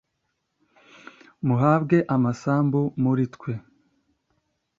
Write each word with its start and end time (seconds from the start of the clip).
muhabwe 1.47 1.97
amasambu 2.15 2.81
muri 3.03 3.23
twe 3.35 3.53